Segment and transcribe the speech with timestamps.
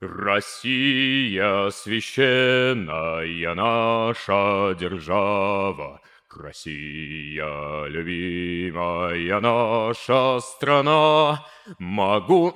[0.00, 6.02] Россия священная наша держава,
[6.38, 11.46] Россия любимая наша страна,
[11.78, 12.52] могу...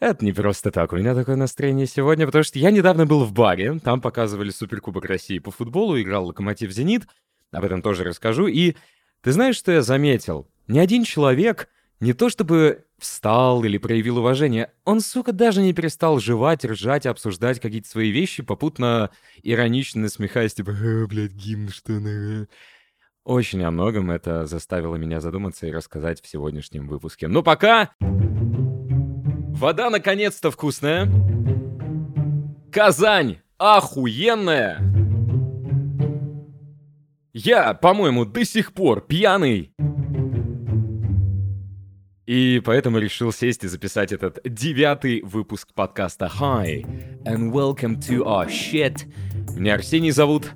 [0.00, 0.92] Это не просто так.
[0.92, 5.06] У меня такое настроение сегодня, потому что я недавно был в баре, там показывали Суперкубок
[5.06, 7.06] России по футболу, играл Локомотив Зенит,
[7.52, 8.48] об этом тоже расскажу.
[8.48, 8.74] И
[9.22, 10.46] ты знаешь, что я заметил?
[10.68, 11.70] Ни один человек
[12.00, 17.60] не то чтобы встал или проявил уважение, он, сука, даже не перестал жевать, ржать, обсуждать
[17.60, 19.10] какие-то свои вещи, попутно
[19.42, 22.48] иронично насмехаясь, типа, э, блядь, гимн, что на...
[23.24, 27.28] Очень о многом это заставило меня задуматься и рассказать в сегодняшнем выпуске.
[27.28, 27.90] Но пока...
[27.98, 31.10] Вода наконец-то вкусная.
[32.70, 34.78] Казань охуенная.
[37.32, 39.74] Я, по-моему, до сих пор пьяный.
[42.26, 46.84] И поэтому решил сесть и записать этот девятый выпуск подкаста Hi
[47.24, 49.06] and welcome to our shit.
[49.56, 50.50] Меня Арсений зовут.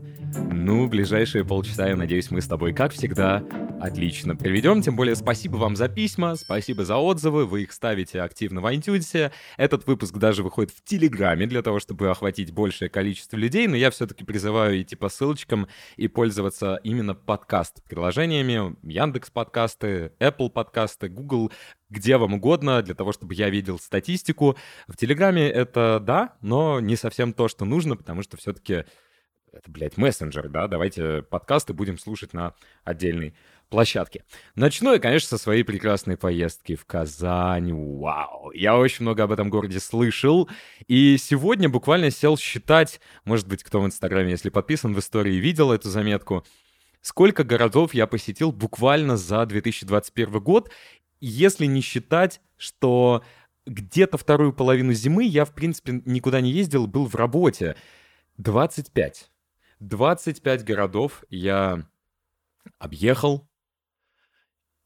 [0.51, 3.45] Ну, ближайшие полчаса, я надеюсь, мы с тобой, как всегда,
[3.81, 4.83] отлично проведем.
[4.83, 9.33] Тем более, спасибо вам за письма, спасибо за отзывы, вы их ставите активно в iTunes.
[9.57, 13.91] Этот выпуск даже выходит в Телеграме для того, чтобы охватить большее количество людей, но я
[13.91, 21.51] все-таки призываю идти по ссылочкам и пользоваться именно подкаст-приложениями, Яндекс подкасты, Apple подкасты, Google,
[21.89, 24.57] где вам угодно, для того, чтобы я видел статистику.
[24.87, 28.85] В Телеграме это да, но не совсем то, что нужно, потому что все-таки
[29.53, 33.35] это, блядь, мессенджер, да, давайте подкасты будем слушать на отдельной
[33.71, 34.25] площадке.
[34.55, 37.73] Начну я, конечно, со своей прекрасной поездки в Казань.
[37.73, 38.51] Вау!
[38.53, 40.51] Я очень много об этом городе слышал.
[40.89, 45.73] И сегодня буквально сел считать, может быть, кто в Инстаграме, если подписан в истории, видел
[45.73, 46.45] эту заметку,
[47.01, 50.71] сколько городов я посетил буквально за 2021 год,
[51.21, 53.23] если не считать, что
[53.67, 57.77] где-то вторую половину зимы я, в принципе, никуда не ездил, был в работе.
[58.39, 59.31] 25.
[59.81, 61.87] 25 городов я
[62.79, 63.50] объехал.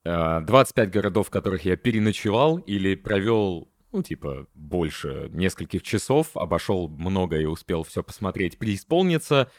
[0.04, 6.88] 25 э, городов, в которых я переночевал или провел, ну, типа, больше нескольких часов, обошел
[6.88, 9.50] много и успел все посмотреть, преисполниться.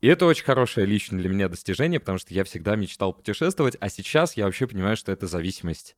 [0.00, 3.88] И это очень хорошее лично для меня достижение, потому что я всегда мечтал путешествовать, а
[3.88, 5.96] сейчас я вообще понимаю, что это зависимость.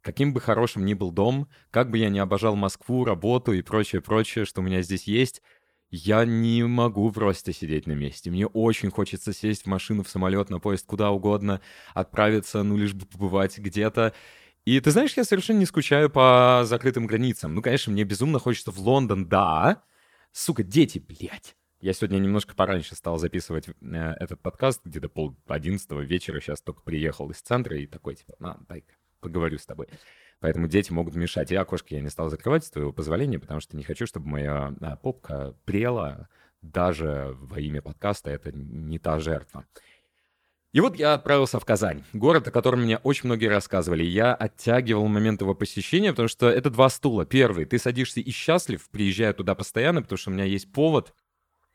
[0.00, 4.44] Каким бы хорошим ни был дом, как бы я ни обожал Москву, работу и прочее-прочее,
[4.44, 5.42] что у меня здесь есть,
[5.90, 8.30] я не могу просто сидеть на месте.
[8.30, 11.60] Мне очень хочется сесть в машину, в самолет, на поезд, куда угодно,
[11.94, 14.12] отправиться, ну, лишь бы побывать где-то.
[14.64, 17.54] И ты знаешь, я совершенно не скучаю по закрытым границам.
[17.54, 19.82] Ну, конечно, мне безумно хочется в Лондон, да.
[20.32, 21.56] Сука, дети, блядь.
[21.80, 23.72] Я сегодня немножко пораньше стал записывать э,
[24.18, 28.58] этот подкаст, где-то пол одиннадцатого вечера, сейчас только приехал из центра и такой, типа, на,
[28.68, 29.88] дай-ка, поговорю с тобой.
[30.40, 31.50] Поэтому дети могут мешать.
[31.50, 34.74] И окошко я не стал закрывать, с твоего позволения, потому что не хочу, чтобы моя
[34.80, 36.28] а, попка прела
[36.62, 38.30] даже во имя подкаста.
[38.30, 39.64] Это не та жертва.
[40.72, 44.04] И вот я отправился в Казань, город, о котором мне очень многие рассказывали.
[44.04, 47.24] Я оттягивал момент его посещения, потому что это два стула.
[47.24, 51.14] Первый, ты садишься и счастлив, приезжая туда постоянно, потому что у меня есть повод.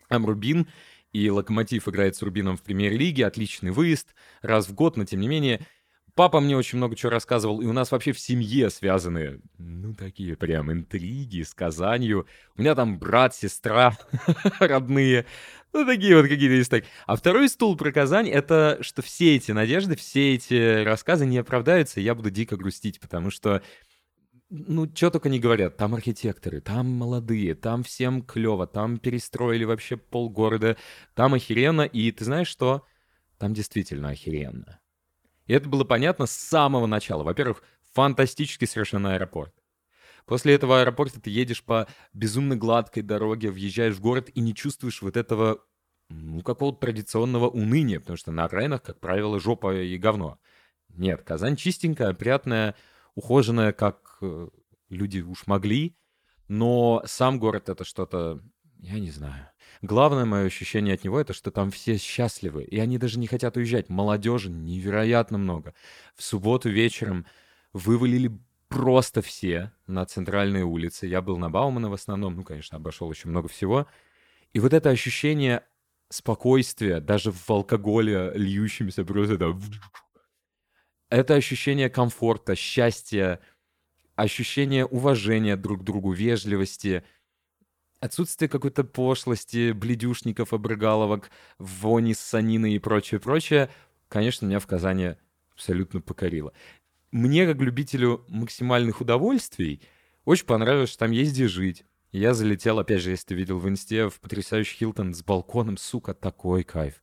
[0.10, 0.68] Там Рубин,
[1.12, 5.28] и Локомотив играет с Рубином в премьер-лиге, отличный выезд, раз в год, но тем не
[5.28, 5.66] менее
[6.16, 10.36] Папа мне очень много чего рассказывал, и у нас вообще в семье связаны, ну, такие
[10.38, 12.28] прям интриги с Казанью.
[12.56, 13.98] У меня там брат, сестра
[14.60, 15.26] родные,
[15.74, 16.86] ну, такие вот какие-то есть так.
[17.08, 22.00] А второй стул про Казань— это что все эти надежды, все эти рассказы не оправдаются,
[22.00, 23.64] и я буду дико грустить, потому что
[24.52, 29.98] ну, что только не говорят, там архитекторы, там молодые, там всем клево, там перестроили вообще
[29.98, 30.78] полгорода,
[31.16, 32.86] там охеренно, и ты знаешь что?
[33.40, 34.80] Там действительно охеренно.
[35.48, 37.24] И это было понятно с самого начала.
[37.24, 39.54] Во-первых, фантастический совершенно аэропорт.
[40.26, 45.02] После этого аэропорта ты едешь по безумно гладкой дороге, въезжаешь в город и не чувствуешь
[45.02, 45.60] вот этого,
[46.10, 50.40] ну, какого-то традиционного уныния, потому что на окраинах, как правило, жопа и говно.
[50.90, 52.76] Нет, Казань чистенькая, опрятная,
[53.16, 54.48] ухоженная, как э,
[54.90, 55.98] люди уж могли,
[56.48, 58.40] но сам город это что-то,
[58.80, 59.50] я не знаю.
[59.84, 63.58] Главное мое ощущение от него это, что там все счастливы, и они даже не хотят
[63.58, 63.90] уезжать.
[63.90, 65.74] Молодежи невероятно много.
[66.16, 67.26] В субботу вечером
[67.74, 68.32] вывалили
[68.70, 71.06] просто все на центральные улицы.
[71.06, 73.86] Я был на Баумана в основном, ну, конечно, обошел еще много всего.
[74.54, 75.64] И вот это ощущение
[76.08, 79.60] спокойствия, даже в алкоголе, льющемся просто это...
[81.10, 83.42] Это ощущение комфорта, счастья,
[84.16, 87.04] ощущение уважения друг к другу, вежливости—
[88.04, 93.70] отсутствие какой-то пошлости, бледюшников, обрыгаловок, вони, санины и прочее, прочее,
[94.10, 95.16] конечно, меня в Казани
[95.54, 96.52] абсолютно покорило.
[97.12, 99.82] Мне, как любителю максимальных удовольствий,
[100.26, 101.86] очень понравилось, что там есть где жить.
[102.12, 106.14] Я залетел, опять же, если ты видел в инсте, в потрясающий Хилтон с балконом, сука,
[106.14, 107.02] такой кайф.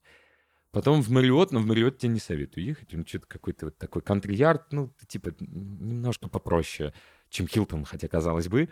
[0.71, 2.95] Потом в Мариот, но в Мариот тебе не советую ехать.
[2.95, 6.93] Он что-то какой-то вот такой кантри-ярд, ну, типа, немножко попроще,
[7.31, 8.69] чем Хилтон, хотя казалось бы.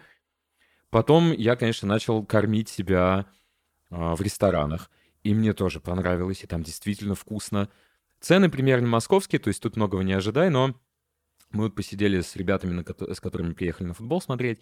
[0.90, 3.26] Потом я, конечно, начал кормить себя
[3.90, 4.90] э, в ресторанах.
[5.22, 7.68] И мне тоже понравилось, и там действительно вкусно.
[8.20, 10.74] Цены примерно московские, то есть тут многого не ожидай, но
[11.50, 14.60] мы вот посидели с ребятами, с которыми приехали на футбол смотреть.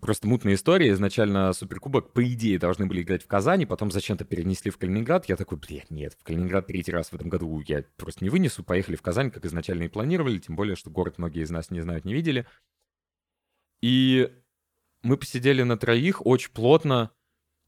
[0.00, 0.90] Просто мутная история.
[0.92, 5.28] Изначально Суперкубок, по идее, должны были играть в Казани, потом зачем-то перенесли в Калининград.
[5.28, 8.62] Я такой, блядь, нет, в Калининград третий раз в этом году я просто не вынесу.
[8.62, 11.80] Поехали в Казань, как изначально и планировали, тем более, что город многие из нас не
[11.80, 12.46] знают, не видели.
[13.80, 14.32] И
[15.02, 17.10] мы посидели на троих очень плотно,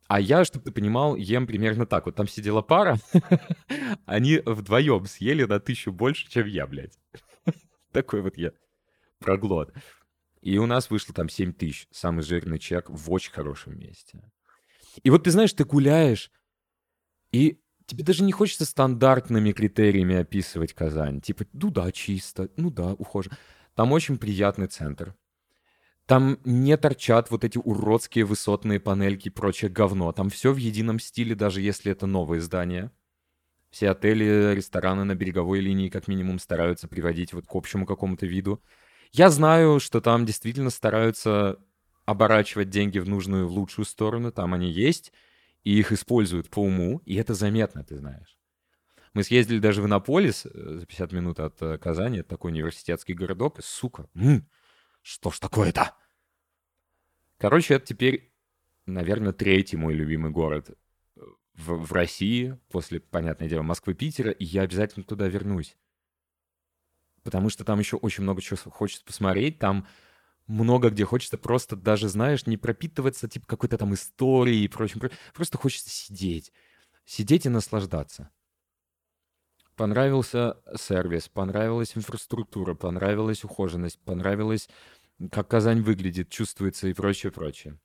[0.07, 2.07] а я, чтобы ты понимал, ем примерно так.
[2.07, 2.99] Вот там сидела пара,
[4.07, 6.99] они вдвоем съели на тысячу больше, чем я, блядь.
[7.93, 8.53] Такой вот я
[9.19, 9.73] проглот.
[10.43, 11.89] И у нас вышло там 7 тысяч.
[11.91, 14.21] Самый жирный чек в очень хорошем месте.
[15.03, 16.31] И вот ты знаешь, ты гуляешь,
[17.33, 21.21] и тебе даже не хочется стандартными критериями описывать Казань.
[21.21, 23.31] Типа, ну да, чисто, ну да, ухоже.
[23.75, 25.17] Там очень приятный центр.
[26.07, 30.13] Там не торчат вот эти уродские высотные панельки и прочее говно.
[30.13, 32.93] Там все в едином стиле, даже если это новые здания.
[33.71, 38.63] Все отели, рестораны на береговой линии как минимум стараются приводить вот к общему какому-то виду.
[39.13, 41.59] Я знаю, что там действительно стараются
[42.05, 45.13] оборачивать деньги в нужную, в лучшую сторону, там они есть,
[45.63, 48.39] и их используют по уму, и это заметно, ты знаешь.
[49.15, 53.15] Мы съездили даже в Иннополис э, за 50 минут от э, Казани, это такой университетский
[53.15, 54.47] городок, и, сука, м-м,
[55.05, 55.95] что ж такое-то?
[57.39, 58.35] Короче, это теперь,
[58.87, 61.21] наверное, третий мой любимый город э,
[61.55, 65.77] в, в России, после, понятное дело, Москвы-Питера, и я обязательно туда вернусь
[67.25, 69.89] потому что там еще очень много чего хочется посмотреть, там
[70.47, 75.01] много где хочется просто даже, знаешь, не пропитываться типа какой-то там историей и прочим.
[75.33, 76.53] Просто хочется сидеть.
[77.07, 78.31] Сидеть и наслаждаться.
[79.77, 84.69] Понравился сервис, понравилась инфраструктура, понравилась ухоженность, понравилось,
[85.33, 87.79] как Казань выглядит, чувствуется и прочее, прочее.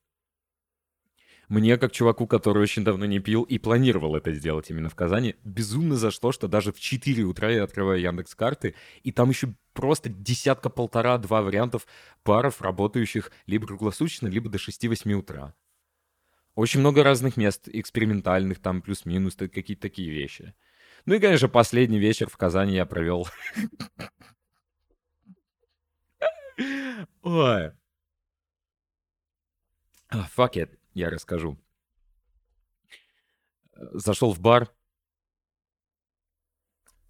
[1.47, 5.35] Мне, как чуваку, который очень давно не пил и планировал это сделать именно в Казани,
[5.43, 10.09] безумно зашло, что даже в 4 утра я открываю Яндекс карты, и там еще просто
[10.09, 11.87] десятка-полтора-два вариантов
[12.23, 15.55] баров, работающих либо круглосуточно, либо до 6-8 утра.
[16.53, 20.53] Очень много разных мест, экспериментальных, там плюс-минус, какие-то такие вещи.
[21.05, 23.27] Ну и, конечно, последний вечер в Казани я провел.
[27.21, 27.71] Ой.
[30.11, 31.57] Ah, fuck it я расскажу.
[33.73, 34.69] Зашел в бар.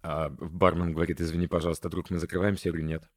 [0.02, 2.68] А бармен говорит, извини, пожалуйста, друг, мы закрываемся.
[2.68, 3.10] Я говорю, нет.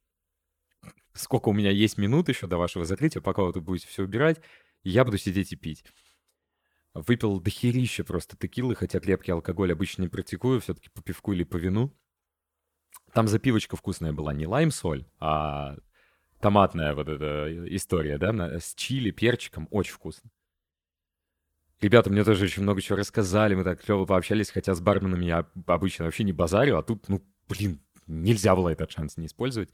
[1.12, 4.40] Сколько у меня есть минут еще до вашего закрытия, пока вы тут будете все убирать,
[4.82, 5.84] я буду сидеть и пить.
[6.94, 11.56] Выпил дохерища просто текилы, хотя крепкий алкоголь обычно не практикую, все-таки по пивку или по
[11.56, 11.92] вину.
[13.12, 15.76] Там запивочка вкусная была, не лайм-соль, а
[16.40, 20.30] томатная вот эта история, да, с чили, перчиком, очень вкусно.
[21.80, 25.46] Ребята мне тоже очень много чего рассказали, мы так клево пообщались, хотя с барменами я
[25.66, 29.70] обычно вообще не базарю, а тут, ну, блин, нельзя было этот шанс не использовать.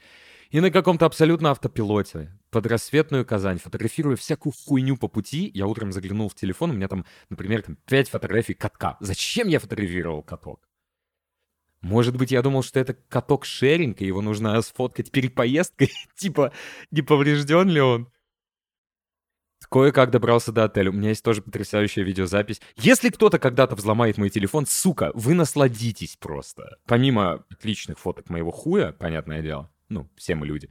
[0.51, 5.93] И на каком-то абсолютно автопилоте под рассветную Казань, фотографируя всякую хуйню по пути, я утром
[5.93, 8.97] заглянул в телефон, у меня там, например, там 5 фотографий катка.
[9.01, 10.69] Зачем я фотографировал каток?
[11.83, 16.53] Может быть, я думал, что это каток шеринг, и его нужно сфоткать перед поездкой, типа,
[16.91, 18.13] не поврежден ли он?
[19.71, 20.91] Кое-как добрался до отеля.
[20.91, 22.61] У меня есть тоже потрясающая видеозапись.
[22.77, 26.79] Если кто-то когда-то взломает мой телефон, сука, вы насладитесь просто.
[26.87, 30.71] Помимо отличных фоток моего хуя, понятное дело, ну, все мы люди,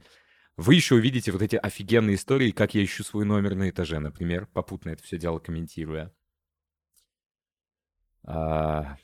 [0.58, 4.46] вы еще увидите вот эти офигенные истории, как я ищу свой номер на этаже, например,
[4.52, 6.12] попутно это все дело комментируя.
[8.24, 8.98] А,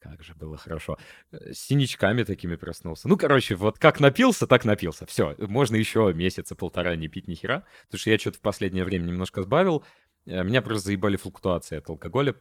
[0.00, 0.98] как же было хорошо.
[1.30, 3.08] Э, с синячками такими проснулся.
[3.08, 5.06] Ну, короче, вот как напился, так напился.
[5.06, 7.64] Все, можно еще месяца полтора не пить ни хера.
[7.86, 9.84] Потому что я что-то в последнее время немножко сбавил.
[10.26, 12.34] Э, меня просто заебали флуктуации от алкоголя.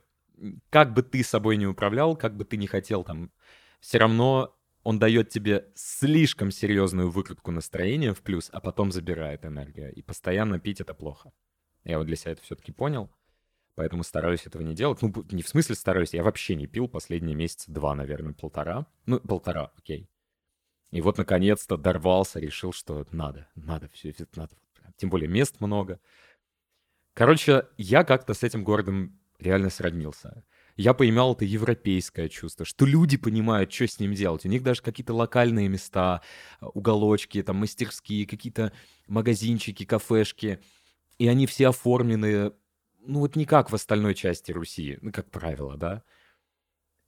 [0.69, 3.31] Как бы ты собой не управлял, как бы ты не хотел там,
[3.79, 9.93] все равно он дает тебе слишком серьезную выкрутку настроения в плюс, а потом забирает энергию.
[9.93, 11.31] И постоянно пить это плохо.
[11.83, 13.11] Я вот для себя это все-таки понял
[13.77, 15.03] поэтому стараюсь этого не делать.
[15.03, 18.87] Ну, не в смысле стараюсь, я вообще не пил последние месяца два, наверное, полтора.
[19.05, 20.09] Ну, полтора, окей.
[20.89, 24.55] И вот, наконец-то, дорвался, решил, что надо, надо, все надо.
[24.97, 25.99] Тем более мест много.
[27.13, 30.43] Короче, я как-то с этим городом реально сроднился.
[30.75, 34.43] Я поймал это европейское чувство, что люди понимают, что с ним делать.
[34.45, 36.23] У них даже какие-то локальные места,
[36.61, 38.73] уголочки, там мастерские, какие-то
[39.07, 40.59] магазинчики, кафешки—
[41.17, 42.51] и они все оформлены,
[43.07, 46.03] ну вот не как в остальной части Руси, ну как правило, да.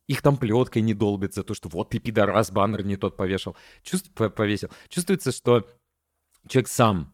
[0.08, 3.56] Их там плеткой не долбят за то, что вот ты пидорас, баннер не тот повешал.
[3.84, 4.12] Чувств...
[4.12, 4.70] повесил.
[4.88, 5.70] Чувствуется, что
[6.48, 7.14] человек сам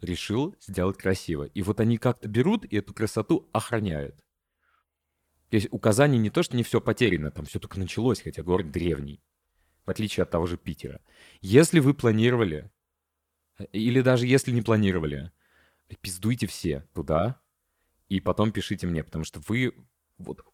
[0.00, 1.44] решил сделать красиво.
[1.44, 4.16] И вот они как-то берут и эту красоту охраняют.
[5.48, 8.42] То есть у Казани не то, что не все потеряно, там все только началось, хотя
[8.42, 9.22] город древний,
[9.86, 11.00] в отличие от того же Питера.
[11.40, 12.70] Если вы планировали,
[13.72, 15.32] или даже если не планировали,
[16.00, 17.40] пиздуйте все туда,
[18.14, 19.74] и потом пишите мне, потому что вы
[20.18, 20.44] вот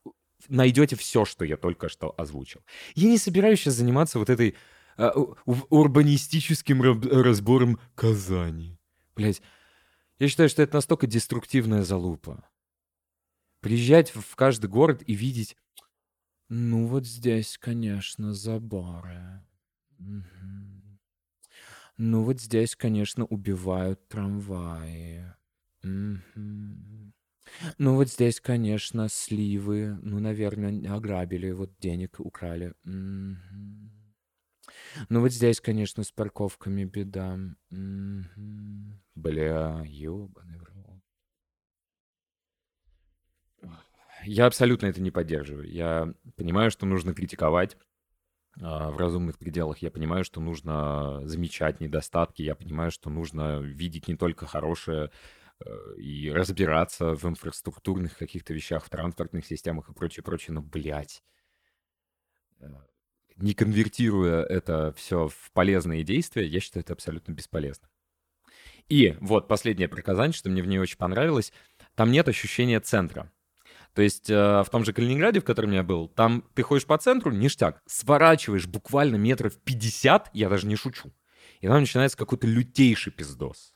[0.48, 2.62] найдете все, что я только что озвучил.
[2.94, 4.56] Я не собираюсь сейчас заниматься вот этой
[4.96, 8.78] а, урбанистическим разбором Казани.
[9.14, 9.42] Блять,
[10.18, 12.48] я считаю, что это настолько деструктивная залупа.
[13.60, 15.54] Приезжать в каждый город и видеть,
[16.48, 19.44] ну вот здесь, конечно, заборы.
[21.98, 25.34] Ну вот здесь, конечно, убивают трамваи.
[25.84, 27.12] Угу.
[27.78, 29.98] Ну вот здесь, конечно, сливы.
[30.02, 32.74] Ну, наверное, ограбили, вот денег украли.
[32.84, 33.36] Ну
[35.20, 37.38] вот здесь, конечно, с парковками беда.
[39.14, 40.70] Бля, ёбаный в.
[44.24, 45.70] Я абсолютно это не поддерживаю.
[45.70, 47.76] Я понимаю, что нужно критиковать
[48.60, 49.78] а, в разумных пределах.
[49.78, 52.42] Я понимаю, что нужно замечать недостатки.
[52.42, 55.10] Я понимаю, что нужно видеть не только хорошее
[55.96, 60.54] и разбираться в инфраструктурных каких-то вещах, в транспортных системах и прочее, прочее.
[60.54, 61.22] Но, блядь,
[62.60, 62.68] э,
[63.36, 67.88] не конвертируя это все в полезные действия, я считаю это абсолютно бесполезно.
[68.88, 71.52] И вот последнее про Казань, что мне в ней очень понравилось,
[71.94, 73.30] там нет ощущения центра.
[73.94, 76.96] То есть э, в том же Калининграде, в котором я был, там ты ходишь по
[76.96, 81.12] центру, ништяк, сворачиваешь буквально метров 50, я даже не шучу,
[81.60, 83.74] и там начинается какой-то лютейший пиздос.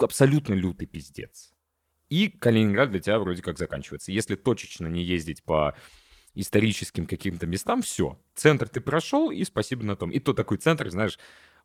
[0.00, 1.52] Абсолютно лютый пиздец.
[2.08, 4.12] И Калининград для тебя вроде как заканчивается.
[4.12, 5.76] Если точечно не ездить по
[6.34, 8.20] историческим каким-то местам, все.
[8.34, 10.10] Центр ты прошел, и спасибо на том.
[10.10, 11.18] И то такой центр, знаешь,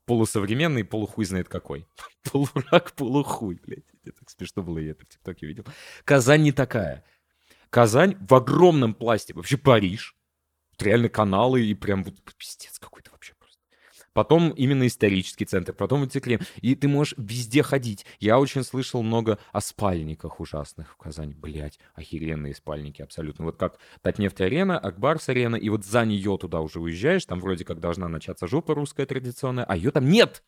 [0.06, 1.88] полусовременный, полухуй знает какой.
[2.32, 3.84] Полурак, полухуй, блядь.
[4.04, 5.66] Это так смешно было, я это в ТикТоке видел.
[6.06, 7.04] Казань не такая.
[7.70, 9.34] Казань в огромном пласте.
[9.34, 10.16] Вообще Париж.
[10.80, 13.11] реально каналы и прям вот пиздец какой-то
[14.14, 16.40] потом именно исторический центр, потом Антиклим.
[16.62, 18.06] И ты можешь везде ходить.
[18.20, 21.34] Я очень слышал много о спальниках ужасных в Казани.
[21.34, 23.46] Блять, охеренные спальники абсолютно.
[23.46, 28.08] Вот как Татнефть-арена, Акбарс-арена, и вот за нее туда уже уезжаешь, там вроде как должна
[28.08, 30.44] начаться жопа русская традиционная, а ее там нет!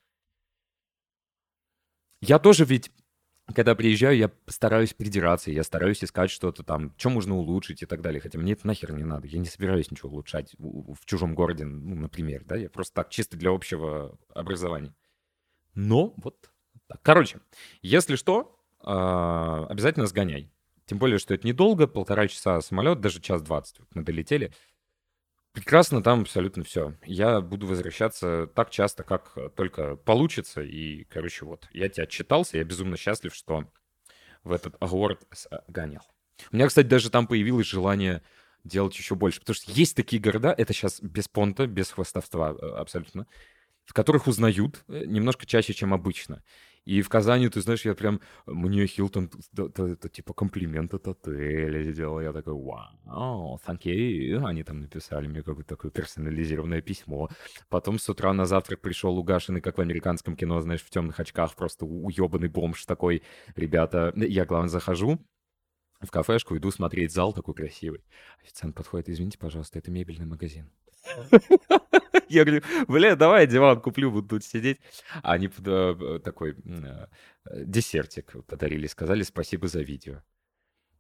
[2.22, 2.90] Я тоже ведь
[3.54, 8.02] когда приезжаю, я стараюсь придираться, я стараюсь искать что-то там, что можно улучшить и так
[8.02, 8.22] далее.
[8.22, 9.28] Хотя мне это нахер не надо.
[9.28, 12.56] Я не собираюсь ничего улучшать в, чужом городе, ну, например, да.
[12.56, 14.94] Я просто так, чисто для общего образования.
[15.76, 16.50] Но вот
[16.88, 17.02] так.
[17.02, 17.40] Короче,
[17.82, 20.52] если что, э, обязательно сгоняй.
[20.86, 24.52] Тем более, что это недолго, полтора часа самолет, даже час двадцать мы долетели.
[25.54, 26.96] Прекрасно, там абсолютно все.
[27.06, 30.62] Я буду возвращаться так часто, как только получится.
[30.62, 33.66] И, короче, вот, я тебя отчитался, я безумно счастлив, что
[34.44, 35.22] в этот город
[35.68, 36.02] гонял.
[36.52, 38.24] У меня, кстати, даже там появилось желание
[38.64, 42.66] делать еще больше, потому что есть такие города, это сейчас без понта, без хвостовства э,
[42.76, 43.28] абсолютно,
[43.86, 46.44] в которых узнают э, немножко чаще, чем обычно.
[46.86, 48.20] И в Казани, ты знаешь, я прям...
[48.46, 52.20] Мне Хилтон это, типа комплимент от отеля сделал.
[52.20, 54.46] Я такой, вау, thank you.
[54.46, 57.30] Они там написали мне какое-то такое персонализированное письмо.
[57.70, 61.56] Потом с утра на завтрак пришел угашенный, как в американском кино, знаешь, в темных очках,
[61.56, 63.24] просто уебанный бомж такой.
[63.56, 65.20] Ребята, я, главное, захожу,
[66.02, 68.04] в кафешку, иду смотреть зал такой красивый.
[68.44, 70.70] Официант подходит, извините, пожалуйста, это мебельный магазин.
[72.30, 74.80] Я говорю, бля, давай диван куплю, буду тут сидеть.
[75.22, 77.08] А они э, такой э,
[77.66, 80.24] десертик подарили, сказали спасибо за видео.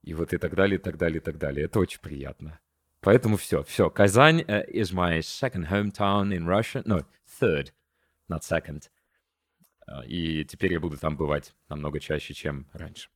[0.02, 1.66] И вот и так далее, и так далее, и так далее.
[1.66, 2.60] Это очень приятно.
[3.00, 3.90] Поэтому все, все.
[3.90, 6.84] Казань uh, is my second hometown in Russia.
[6.86, 7.06] No,
[7.40, 7.72] third,
[8.30, 8.90] not second.
[10.08, 13.10] И теперь я буду там бывать намного чаще, чем раньше.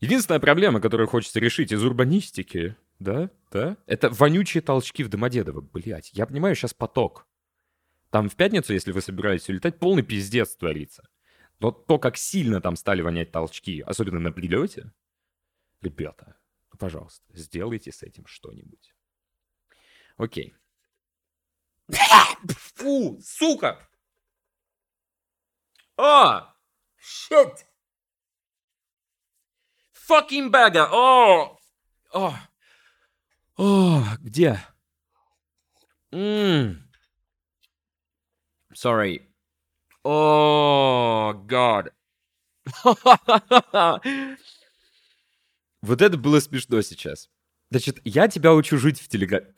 [0.00, 3.76] Единственная проблема, которую хочется решить из урбанистики, да, да.
[3.86, 6.10] Это вонючие толчки в Домодедово, блядь.
[6.12, 7.26] Я понимаю, сейчас поток.
[8.10, 11.08] Там в пятницу, если вы собираетесь улетать, полный пиздец творится.
[11.58, 14.92] Но то, как сильно там стали вонять толчки, особенно на прилете,
[15.80, 16.36] ребята,
[16.72, 18.94] ну, пожалуйста, сделайте с этим что-нибудь.
[20.16, 20.54] Окей.
[21.88, 23.88] Фу, сука!
[25.96, 26.54] А!
[27.00, 27.64] Shit!
[30.08, 30.88] Fucking bagger!
[30.90, 31.58] О!
[32.12, 32.34] О!
[33.56, 34.60] О, где?
[36.12, 36.76] Mmm.
[38.74, 39.22] Sorry.
[40.04, 41.92] Oh, God.
[45.82, 47.30] Вот это было смешно сейчас.
[47.70, 49.54] Значит, я тебя учу жить в Телеграме.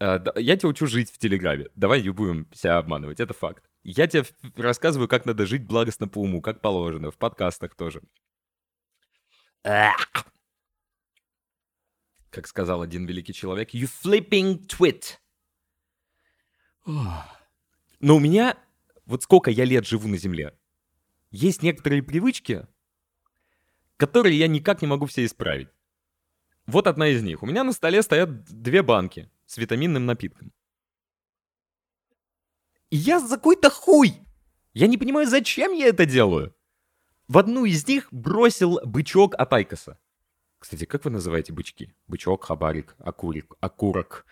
[0.00, 1.66] Э, я тебя учу жить в Телеграме.
[1.74, 3.64] Давай не будем себя обманывать, это факт.
[3.82, 4.24] Я тебе
[4.56, 8.02] рассказываю, как надо жить благостно по уму, как положено, в подкастах тоже.
[12.30, 15.18] Как сказал один великий человек, you flipping twit.
[16.84, 18.56] Но у меня,
[19.06, 20.56] вот сколько я лет живу на Земле,
[21.30, 22.66] есть некоторые привычки,
[23.96, 25.68] которые я никак не могу все исправить.
[26.66, 27.42] Вот одна из них.
[27.42, 30.52] У меня на столе стоят две банки с витаминным напитком.
[32.90, 34.14] И я за какой-то хуй!
[34.74, 36.54] Я не понимаю, зачем я это делаю.
[37.26, 39.98] В одну из них бросил бычок от Айкоса.
[40.58, 41.94] Кстати, как вы называете бычки?
[42.08, 44.26] Бычок, хабарик, акурик, окурок.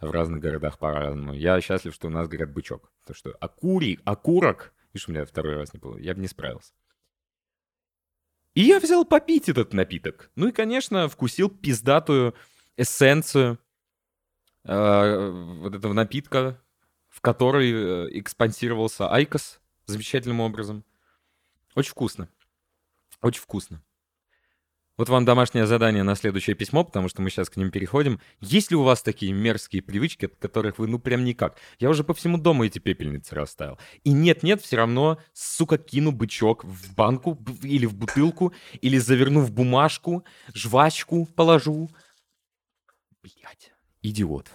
[0.00, 1.34] В разных городах по-разному.
[1.34, 2.90] Я счастлив, что у нас говорят бычок.
[3.04, 4.72] То что акурик, окурок...
[4.92, 5.98] Видишь, у меня второй раз не было.
[5.98, 6.72] Я бы не справился.
[8.54, 10.30] И я взял попить этот напиток.
[10.34, 12.34] Ну и, конечно, вкусил пиздатую
[12.76, 13.58] эссенцию
[14.64, 16.60] э, вот этого напитка,
[17.08, 20.84] в который э, экспансировался IQOS замечательным образом.
[21.74, 22.28] Очень вкусно.
[23.20, 23.82] Очень вкусно.
[25.00, 28.20] Вот вам домашнее задание на следующее письмо, потому что мы сейчас к ним переходим.
[28.40, 31.56] Есть ли у вас такие мерзкие привычки, от которых вы ну прям никак?
[31.78, 33.78] Я уже по всему дому эти пепельницы расставил.
[34.04, 38.52] И нет-нет, все равно, сука, кину бычок в банку или в бутылку,
[38.82, 41.88] или заверну в бумажку, жвачку положу.
[43.22, 44.50] Блять, идиот.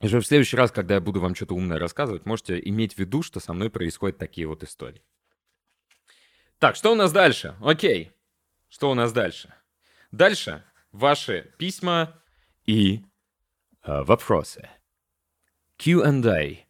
[0.00, 2.98] И же в следующий раз, когда я буду вам что-то умное рассказывать, можете иметь в
[2.98, 5.04] виду, что со мной происходят такие вот истории.
[6.58, 7.54] Так, что у нас дальше?
[7.60, 8.15] Окей.
[8.68, 9.54] Что у нас дальше?
[10.10, 12.14] Дальше ваши письма
[12.64, 13.02] и
[13.82, 14.68] э, вопросы.
[15.76, 16.66] Q&A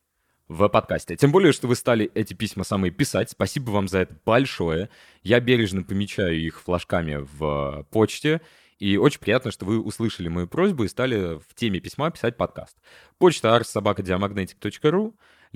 [0.49, 1.17] в подкасте.
[1.17, 3.31] Тем более, что вы стали эти письма самые писать.
[3.31, 4.91] Спасибо вам за это большое.
[5.23, 8.41] Я бережно помечаю их флажками в почте.
[8.79, 12.77] И очень приятно, что вы услышали мою просьбу и стали в теме письма писать подкаст.
[13.18, 13.73] Почта ars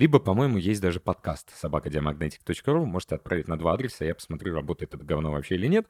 [0.01, 2.87] либо, по-моему, есть даже подкаст собакадиамагнетик.ру.
[2.87, 5.87] Можете отправить на два адреса, я посмотрю, работает это говно вообще или нет.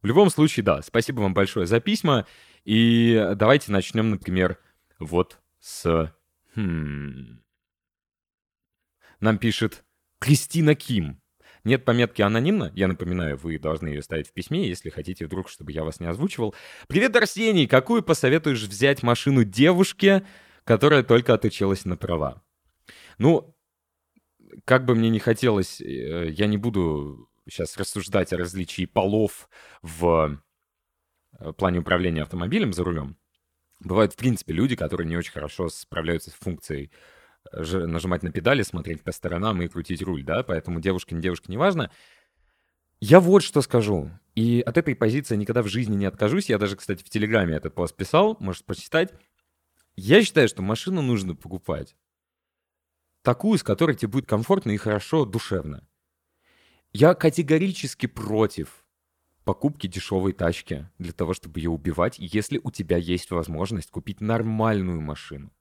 [0.00, 2.24] В любом случае, да, спасибо вам большое за письма.
[2.64, 4.58] И давайте начнем, например,
[5.00, 6.14] вот с...
[6.54, 7.40] Хм...
[9.18, 9.84] Нам пишет
[10.20, 11.20] Кристина Ким.
[11.64, 12.70] Нет пометки анонимно.
[12.76, 16.06] Я напоминаю, вы должны ее ставить в письме, если хотите вдруг, чтобы я вас не
[16.06, 16.54] озвучивал.
[16.86, 17.66] Привет, Арсений!
[17.66, 20.24] Какую посоветуешь взять машину девушке,
[20.62, 22.40] которая только отучилась на права?
[23.18, 23.54] Ну,
[24.64, 29.48] как бы мне не хотелось, э, я не буду сейчас рассуждать о различии полов
[29.82, 30.40] в
[31.38, 33.16] э, плане управления автомобилем за рулем.
[33.80, 36.90] Бывают, в принципе, люди, которые не очень хорошо справляются с функцией
[37.52, 41.50] э, нажимать на педали, смотреть по сторонам и крутить руль, да, поэтому девушка не девушка,
[41.50, 41.90] неважно.
[43.00, 44.10] Я вот что скажу.
[44.34, 46.48] И от этой позиции никогда в жизни не откажусь.
[46.48, 49.12] Я даже, кстати, в Телеграме этот пост писал, можешь почитать.
[49.96, 51.96] Я считаю, что машину нужно покупать
[53.28, 55.86] такую, с которой тебе будет комфортно и хорошо душевно.
[56.94, 58.86] Я категорически против
[59.44, 65.02] покупки дешевой тачки для того, чтобы ее убивать, если у тебя есть возможность купить нормальную
[65.02, 65.52] машину.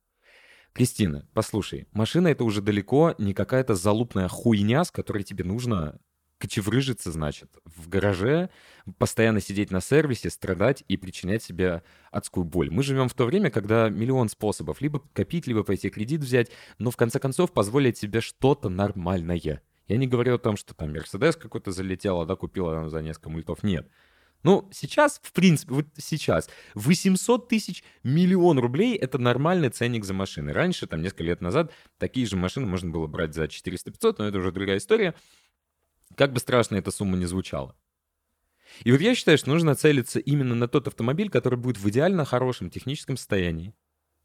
[0.72, 6.00] Кристина, послушай, машина это уже далеко не какая-то залупная хуйня, с которой тебе нужно
[6.38, 8.50] кочеврыжиться, значит, в гараже,
[8.98, 12.70] постоянно сидеть на сервисе, страдать и причинять себе адскую боль.
[12.72, 16.92] Мы живем в то время, когда миллион способов либо копить, либо пойти кредит взять, но
[16.92, 19.62] в конце концов позволить себе что-то нормальное.
[19.88, 23.30] Я не говорю о том, что там Мерседес какой-то залетел, а да, купила за несколько
[23.30, 23.64] мультов.
[23.64, 23.90] Нет.
[24.44, 30.54] Ну, сейчас, в принципе, вот сейчас 800 тысяч миллион рублей— это нормальный ценник за машины.
[30.54, 34.38] Раньше, там, несколько лет назад, такие же машины можно было брать за 400-500, но это
[34.38, 35.16] уже другая история.
[36.16, 37.76] Как бы страшно эта сумма не звучала.
[38.84, 42.26] И вот я считаю, что нужно целиться именно на тот автомобиль, который будет в идеально
[42.26, 43.74] хорошем техническом состоянии.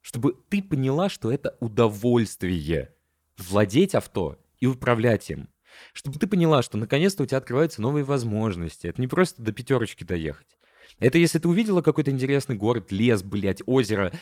[0.00, 2.94] Чтобы ты поняла, что это удовольствие
[3.38, 5.48] владеть авто и управлять им.
[5.92, 8.86] Чтобы ты поняла, что наконец-то у тебя открываются новые возможности.
[8.86, 10.58] Это не просто до пятерочки доехать.
[10.98, 14.12] Это если ты увидела какой-то интересный город, лес, блядь, озеро,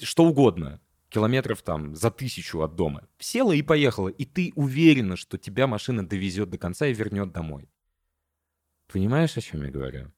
[0.00, 0.80] что угодно
[1.14, 3.06] километров там за тысячу от дома.
[3.18, 7.68] Села и поехала, и ты уверена, что тебя машина довезет до конца и вернет домой.
[8.94, 10.12] Понимаешь, о чем я говорю?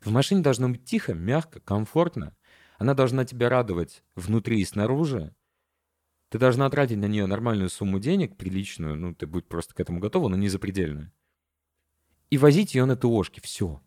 [0.00, 2.34] В машине должно быть тихо, мягко, комфортно.
[2.78, 5.36] Она должна тебя радовать внутри и снаружи.
[6.30, 10.00] Ты должна тратить на нее нормальную сумму денег, приличную, ну, ты будь просто к этому
[10.00, 11.12] готова, но не запредельную.
[12.30, 13.82] И возить ее на ТОшке, все.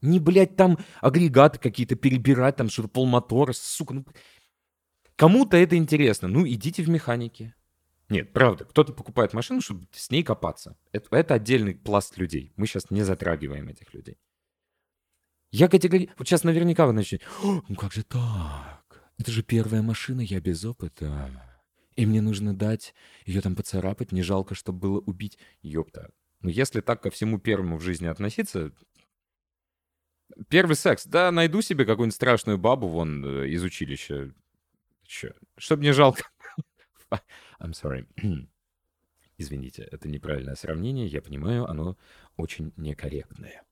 [0.00, 4.06] Не, блядь, там агрегаты какие-то перебирать, там что-то полмотора, сука, ну...
[5.16, 6.26] Кому-то это интересно.
[6.26, 7.54] Ну, идите в механики.
[8.12, 10.76] Нет, правда, кто-то покупает машину, чтобы с ней копаться.
[10.92, 12.52] Это, это отдельный пласт людей.
[12.56, 14.18] Мы сейчас не затрагиваем этих людей.
[15.50, 16.14] Я категорически...
[16.18, 17.24] Вот сейчас наверняка вы начнете...
[17.42, 18.84] Ну как же так?
[19.16, 21.30] Это же первая машина, я без опыта.
[21.96, 22.94] И мне нужно дать
[23.24, 25.38] ее там поцарапать, не жалко, чтобы было убить.
[25.62, 26.10] Ёпта.
[26.42, 28.72] Ну если так ко всему первому в жизни относиться...
[30.50, 31.06] Первый секс.
[31.06, 34.34] Да, найду себе какую-нибудь страшную бабу вон э, из училища.
[35.06, 35.32] Чё?
[35.56, 36.24] Чтоб не жалко.
[37.60, 38.06] I'm sorry.
[39.38, 41.96] Извините, это неправильное сравнение, я понимаю, оно
[42.36, 43.62] очень некорректное.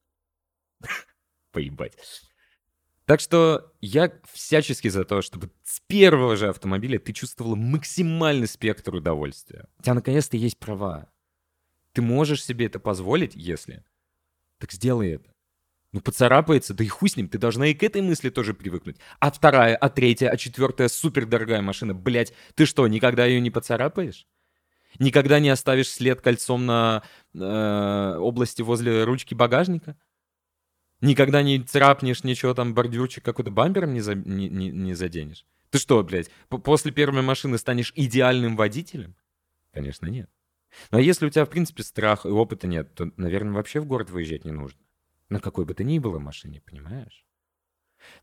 [1.53, 1.96] Поебать.
[3.05, 8.94] Так что я всячески за то, чтобы с первого же автомобиля ты чувствовала максимальный спектр
[8.94, 9.66] удовольствия.
[9.79, 11.11] У тебя наконец-то есть права.
[11.92, 13.85] Ты можешь себе это позволить, если...
[14.59, 15.30] Так сделай это.
[15.92, 18.96] Ну, поцарапается, да и хуй с ним, ты должна и к этой мысли тоже привыкнуть.
[19.18, 24.26] А вторая, а третья, а четвертая супердорогая машина, блядь, ты что, никогда ее не поцарапаешь?
[24.98, 27.03] Никогда не оставишь след кольцом на
[27.35, 29.96] э, области возле ручки багажника?
[31.00, 35.44] Никогда не царапнешь ничего там, бордюрчик какой-то бампером не, за, не, не, не заденешь?
[35.70, 39.16] Ты что, блядь, после первой машины станешь идеальным водителем?
[39.72, 40.29] Конечно, нет.
[40.90, 43.87] Ну, а если у тебя, в принципе, страх и опыта нет, то, наверное, вообще в
[43.87, 44.79] город выезжать не нужно.
[45.31, 47.25] На какой бы то ни было машине, понимаешь?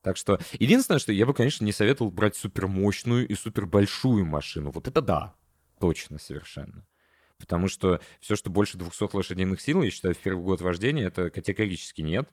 [0.01, 4.71] Так что единственное, что я бы, конечно, не советовал брать супермощную и супербольшую машину.
[4.71, 5.35] Вот это да,
[5.79, 6.85] точно совершенно.
[7.37, 11.29] Потому что все, что больше 200 лошадиных сил, я считаю, в первый год вождения, это
[11.29, 12.29] категорически нет.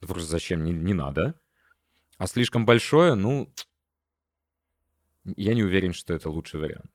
[0.00, 0.62] Просто зачем?
[0.62, 1.40] Не, не надо.
[2.18, 3.52] А слишком большое, ну,
[5.24, 6.92] я не уверен, что это лучший вариант.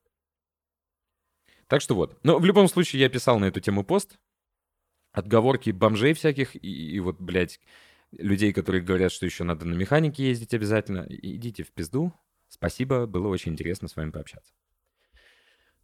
[1.66, 2.18] Так что вот.
[2.24, 4.18] Но в любом случае я писал на эту тему пост
[5.12, 7.60] отговорки бомжей всяких и, и вот, блядь,
[8.12, 11.06] людей, которые говорят, что еще надо на механике ездить обязательно.
[11.08, 12.12] Идите в пизду.
[12.48, 14.52] Спасибо, было очень интересно с вами пообщаться.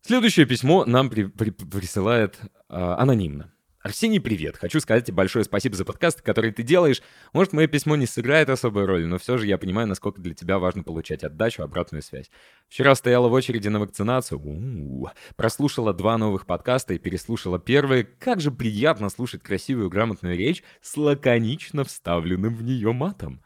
[0.01, 3.53] Следующее письмо нам при, при, присылает э, анонимно.
[3.87, 4.57] Арсений, привет.
[4.57, 7.03] Хочу сказать тебе большое спасибо за подкаст, который ты делаешь.
[7.33, 10.59] Может, мое письмо не сыграет особой роли, но все же я понимаю, насколько для тебя
[10.59, 12.29] важно получать отдачу, обратную связь.
[12.69, 14.41] Вчера стояла в очереди на вакцинацию.
[14.41, 15.11] У-у-у.
[15.37, 18.03] Прослушала два новых подкаста и переслушала первый.
[18.03, 23.41] Как же приятно слушать красивую, грамотную речь с лаконично вставленным в нее матом.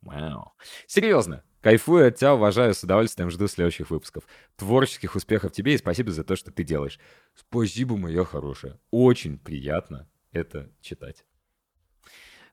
[0.00, 0.54] Вау.
[0.86, 4.24] Серьезно, Кайфую от тебя, уважаю, с удовольствием жду следующих выпусков.
[4.56, 6.98] Творческих успехов тебе и спасибо за то, что ты делаешь.
[7.34, 8.78] Спасибо, моя хорошая.
[8.90, 11.24] Очень приятно это читать.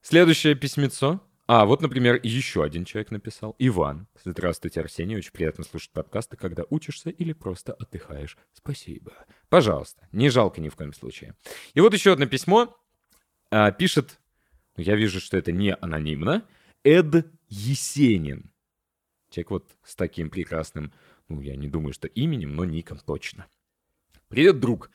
[0.01, 1.19] Следующее письмецо.
[1.45, 3.53] А, вот, например, еще один человек написал.
[3.59, 4.07] Иван.
[4.23, 5.17] Здравствуйте, Арсений.
[5.17, 8.37] Очень приятно слушать подкасты, когда учишься или просто отдыхаешь.
[8.53, 9.11] Спасибо.
[9.49, 10.07] Пожалуйста.
[10.13, 11.35] Не жалко ни в коем случае.
[11.73, 12.77] И вот еще одно письмо.
[13.49, 14.21] А, пишет,
[14.77, 16.45] я вижу, что это не анонимно,
[16.85, 18.50] Эд Есенин.
[19.31, 20.91] Человек вот с таким прекрасным,
[21.29, 23.47] ну, я не думаю, что именем, но ником точно.
[24.27, 24.91] Привет, друг.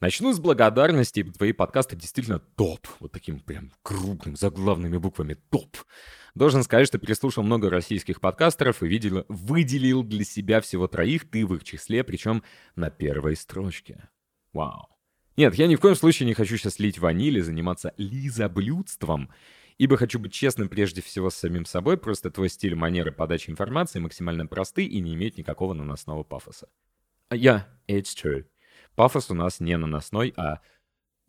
[0.00, 1.22] Начну с благодарности.
[1.22, 2.86] Твои подкасты действительно топ.
[2.98, 5.76] Вот таким прям крупным, заглавными буквами топ.
[6.34, 11.46] Должен сказать, что переслушал много российских подкастеров и видел, выделил для себя всего троих, ты
[11.46, 12.42] в их числе, причем
[12.74, 14.08] на первой строчке.
[14.52, 14.88] Вау.
[15.36, 19.30] Нет, я ни в коем случае не хочу сейчас лить ванили, заниматься лизоблюдством
[19.78, 24.00] Ибо хочу быть честным прежде всего с самим собой, просто твой стиль, манеры подачи информации
[24.00, 26.68] максимально просты и не имеют никакого наносного пафоса.
[27.30, 28.44] Я, yeah, it's true.
[28.96, 30.60] Пафос у нас не наносной, а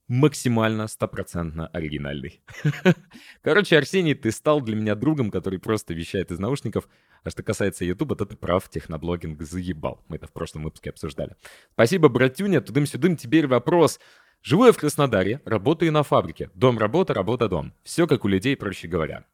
[0.07, 2.41] максимально стопроцентно оригинальный.
[3.43, 6.89] Короче, Арсений, ты стал для меня другом, который просто вещает из наушников.
[7.23, 10.03] А что касается Ютуба, то ты прав, техноблогинг заебал.
[10.07, 11.35] Мы это в прошлом выпуске обсуждали.
[11.73, 13.17] Спасибо, братюня, тудым-сюдым.
[13.17, 13.99] Теперь вопрос.
[14.41, 16.49] Живу я в Краснодаре, работаю на фабрике.
[16.53, 17.73] Дом, работа, работа, дом.
[17.83, 19.25] Все как у людей, проще говоря.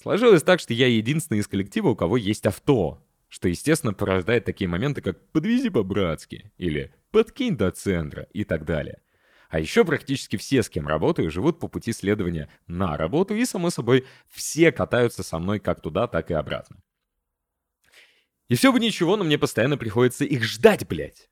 [0.00, 3.02] Сложилось так, что я единственный из коллектива, у кого есть авто.
[3.28, 9.00] Что, естественно, порождает такие моменты, как «подвези по-братски» или «подкинь до центра» и так далее.
[9.48, 13.70] А еще практически все, с кем работаю, живут по пути следования на работу, и, само
[13.70, 16.76] собой, все катаются со мной как туда, так и обратно.
[18.48, 21.30] И все бы ничего, но мне постоянно приходится их ждать, блядь.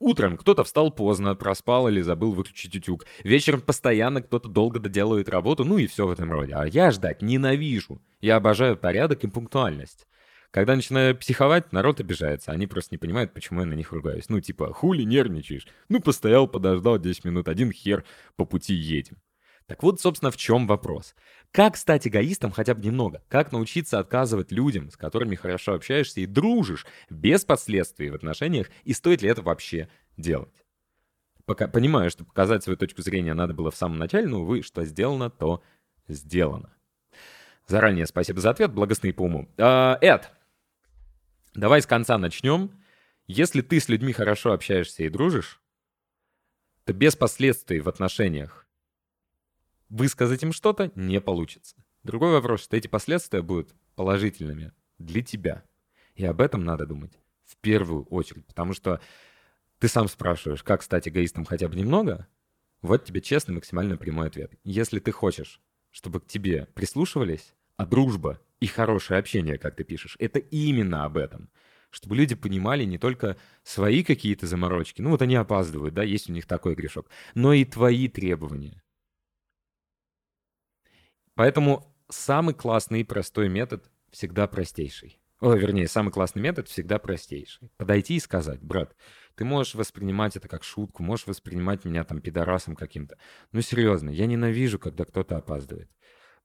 [0.00, 3.04] Утром кто-то встал поздно, проспал или забыл выключить утюг.
[3.22, 6.54] Вечером постоянно кто-то долго доделывает работу, ну и все в этом роде.
[6.54, 8.00] А я ждать ненавижу.
[8.22, 10.06] Я обожаю порядок и пунктуальность.
[10.50, 12.50] Когда начинаю психовать, народ обижается.
[12.50, 14.30] Они просто не понимают, почему я на них ругаюсь.
[14.30, 15.68] Ну, типа, хули нервничаешь?
[15.90, 18.04] Ну, постоял, подождал 10 минут, один хер,
[18.36, 19.18] по пути едем.
[19.66, 21.14] Так вот, собственно, в чем вопрос.
[21.52, 23.22] Как стать эгоистом хотя бы немного?
[23.28, 28.92] Как научиться отказывать людям, с которыми хорошо общаешься и дружишь, без последствий в отношениях, и
[28.92, 30.64] стоит ли это вообще делать?
[31.46, 34.84] Пока понимаю, что показать свою точку зрения надо было в самом начале, но, увы, что
[34.84, 35.62] сделано, то
[36.06, 36.72] сделано.
[37.66, 39.48] Заранее спасибо за ответ, благостный по уму.
[39.58, 40.30] А, Эд,
[41.54, 42.70] давай с конца начнем.
[43.26, 45.60] Если ты с людьми хорошо общаешься и дружишь,
[46.84, 48.66] то без последствий в отношениях
[49.90, 51.76] высказать им что-то не получится.
[52.02, 55.64] Другой вопрос, что эти последствия будут положительными для тебя.
[56.14, 57.12] И об этом надо думать
[57.44, 59.00] в первую очередь, потому что
[59.78, 62.28] ты сам спрашиваешь, как стать эгоистом хотя бы немного,
[62.80, 64.52] вот тебе честный, максимально прямой ответ.
[64.64, 70.16] Если ты хочешь, чтобы к тебе прислушивались, а дружба и хорошее общение, как ты пишешь,
[70.18, 71.50] это именно об этом.
[71.90, 76.32] Чтобы люди понимали не только свои какие-то заморочки, ну вот они опаздывают, да, есть у
[76.32, 78.82] них такой грешок, но и твои требования.
[81.40, 85.18] Поэтому самый классный и простой метод всегда простейший.
[85.40, 87.70] О, вернее, самый классный метод всегда простейший.
[87.78, 88.94] Подойти и сказать, брат,
[89.36, 93.16] ты можешь воспринимать это как шутку, можешь воспринимать меня там пидорасом каким-то.
[93.52, 95.88] Ну, серьезно, я ненавижу, когда кто-то опаздывает.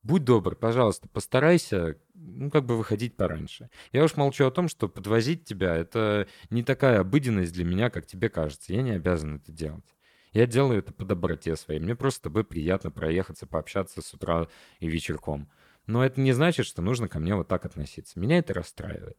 [0.02, 3.70] Будь добр, пожалуйста, постарайся, ну, как бы выходить пораньше.
[3.92, 8.08] Я уж молчу о том, что подвозить тебя— это не такая обыденность для меня, как
[8.08, 8.72] тебе кажется.
[8.72, 9.95] Я не обязан это делать.
[10.36, 11.80] Я делаю это по доброте своей.
[11.80, 14.50] Мне просто тобой приятно проехаться, пообщаться с утра
[14.82, 15.50] и вечерком.
[15.88, 18.20] Но это не значит, что нужно ко мне вот так относиться.
[18.20, 19.18] Меня это расстраивает.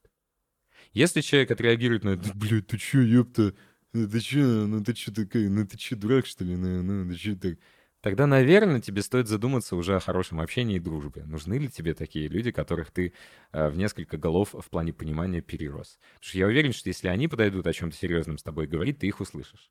[0.93, 3.55] Если человек отреагирует на это, блядь, ты чё, ёпта,
[3.95, 7.11] ну ты чё, ну ты чё такая, ну ты чё, дурак, что ли, ну, ну
[7.11, 7.59] ты чё так...
[8.03, 11.25] Тогда, наверное, тебе стоит задуматься уже о хорошем общении и дружбе.
[11.25, 13.15] Нужны ли тебе такие люди, которых ты
[13.53, 15.99] э, в несколько голов в плане понимания перерос?
[16.17, 19.07] Потому что я уверен, что если они подойдут о чем-то серьезном с тобой говорить, ты
[19.07, 19.71] их услышишь.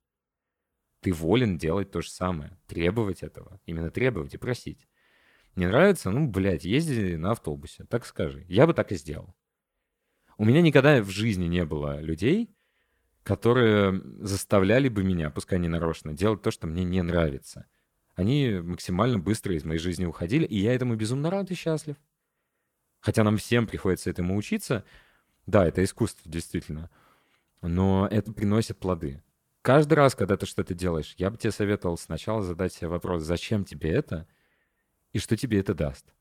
[1.05, 4.87] Ты волен делать то же самое, требовать этого, именно требовать и просить.
[5.55, 6.09] Не нравится?
[6.09, 8.43] Ну, блядь, езди на автобусе, так скажи.
[8.49, 9.35] Я бы так и сделал.
[10.39, 12.49] У меня никогда в жизни не было людей,
[13.21, 17.67] которые заставляли бы меня, пускай не нарочно, делать то, что мне не нравится.
[18.15, 21.97] Они максимально быстро из моей жизни уходили, и я этому безумно рад и счастлив.
[22.99, 24.83] Хотя нам всем приходится этому учиться.
[25.45, 26.89] Да, это искусство, действительно.
[27.61, 29.21] Но это приносит плоды.
[29.65, 33.65] Каждый раз, когда ты что-то делаешь, я бы тебе советовал сначала задать себе вопрос, зачем
[33.65, 34.27] тебе это,
[35.11, 36.13] и что тебе это даст.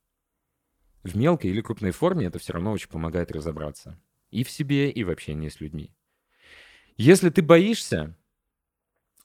[1.03, 4.01] В мелкой или крупной форме это все равно очень помогает разобраться.
[4.31, 5.95] И в себе, и в общении с людьми.
[6.97, 8.17] Если ты боишься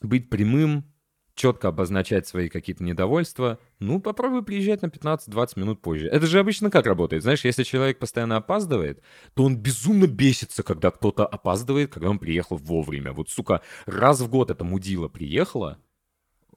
[0.01, 0.93] быть прямым,
[1.39, 6.07] четко обозначать свои какие-то недовольства, ну, попробуй приезжать на 15-20 минут позже.
[6.07, 7.23] Это же обычно как работает?
[7.23, 9.01] Знаешь, если человек постоянно опаздывает,
[9.35, 13.13] то он безумно бесится, когда кто-то опаздывает, когда он приехал вовремя.
[13.13, 15.79] Вот, сука, раз в год эта мудила приехала,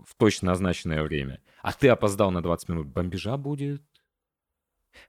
[0.04, 3.82] в точно назначенное время, а ты опоздал на 20 минут, бомбежа будет.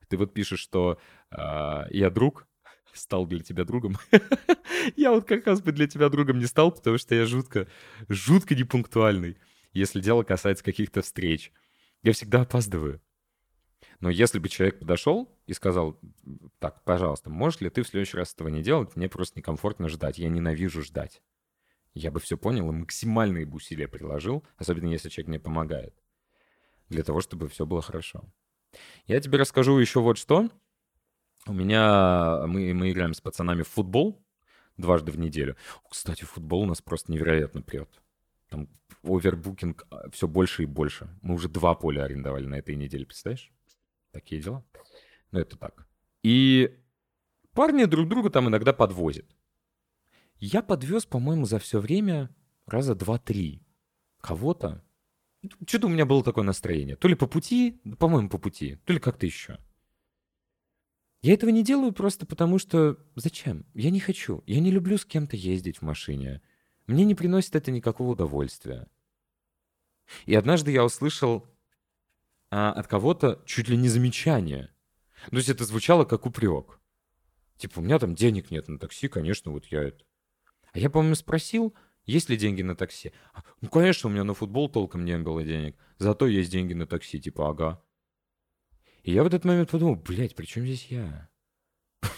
[0.07, 0.99] Ты вот пишешь, что
[1.31, 1.37] э,
[1.89, 2.47] я друг,
[2.93, 3.97] стал для тебя другом.
[4.95, 7.67] я вот как раз бы для тебя другом не стал, потому что я жутко,
[8.07, 9.35] жутко непунктуальный,
[9.73, 11.51] если дело касается каких-то встреч.
[12.01, 13.01] Я всегда опаздываю.
[13.99, 15.99] Но если бы человек подошел и сказал,
[16.59, 18.95] так, пожалуйста, можешь ли ты в следующий раз этого не делать?
[18.95, 21.21] Мне просто некомфортно ждать, я ненавижу ждать
[21.93, 25.93] я бы все понял и максимальные бы усилия приложил, особенно если человек мне помогает,
[26.89, 28.23] для того, чтобы все было хорошо.
[29.05, 30.49] Я тебе расскажу еще вот что.
[31.45, 32.45] У меня...
[32.47, 34.25] Мы, мы играем с пацанами в футбол
[34.77, 35.55] дважды в неделю.
[35.89, 38.01] Кстати, футбол у нас просто невероятно прет.
[38.53, 38.69] Там
[39.01, 41.09] овербукинг а, все больше и больше.
[41.23, 43.51] Мы уже два поля арендовали на этой неделе, представляешь?
[44.11, 44.63] Такие дела.
[45.31, 45.87] Ну, это так.
[46.21, 46.79] И
[47.53, 49.25] парни друг друга там иногда подвозят.
[50.37, 52.29] Я подвез, по-моему, за все время
[52.67, 53.63] раза два-три
[54.21, 54.85] кого-то.
[55.67, 56.95] Что-то у меня было такое настроение.
[56.95, 59.57] То ли по пути, по-моему, по пути, то ли как-то еще.
[61.23, 63.65] Я этого не делаю просто потому, что зачем?
[63.73, 64.43] Я не хочу.
[64.45, 66.43] Я не люблю с кем-то ездить в машине.
[66.87, 68.87] Мне не приносит это никакого удовольствия.
[70.25, 71.47] И однажды я услышал
[72.51, 74.73] а, от кого-то чуть ли не замечание.
[75.29, 76.79] То есть это звучало как упрек.
[77.57, 80.03] Типа, у меня там денег нет на такси, конечно, вот я это.
[80.73, 81.73] А я, по-моему, спросил,
[82.05, 83.13] есть ли деньги на такси.
[83.33, 85.77] А, ну, конечно, у меня на футбол толком не было денег.
[85.97, 87.81] Зато есть деньги на такси, типа, ага.
[89.03, 91.29] И я в этот момент подумал, блядь, при чем здесь я?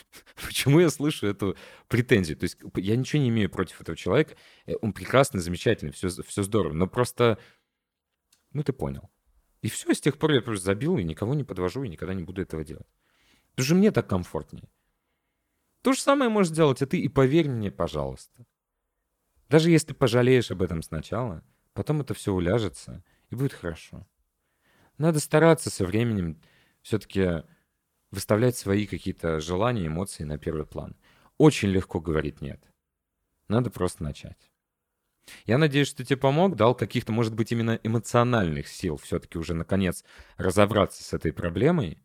[0.46, 2.38] Почему я слышу эту претензию?
[2.38, 4.36] То есть я ничего не имею против этого человека.
[4.66, 6.74] Э, он прекрасный, замечательный, все, все здорово.
[6.74, 7.38] Но просто,
[8.52, 9.10] ну ты понял.
[9.62, 12.24] И все, с тех пор я просто забил и никого не подвожу, и никогда не
[12.24, 12.88] буду этого делать.
[13.52, 14.70] Потому что мне так комфортнее.
[15.82, 18.46] То же самое можешь сделать и ты, и поверь мне, пожалуйста.
[19.50, 24.08] Даже если пожалеешь об этом сначала, потом это все уляжется, и будет хорошо.
[24.98, 26.42] Надо стараться со временем
[26.82, 27.44] все-таки
[28.16, 30.96] выставлять свои какие-то желания, эмоции на первый план.
[31.38, 32.60] Очень легко говорить «нет».
[33.48, 34.50] Надо просто начать.
[35.46, 40.04] Я надеюсь, что тебе помог, дал каких-то, может быть, именно эмоциональных сил все-таки уже, наконец,
[40.38, 42.00] разобраться с этой проблемой.